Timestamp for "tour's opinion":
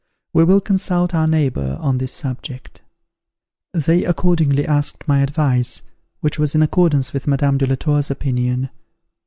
7.75-8.71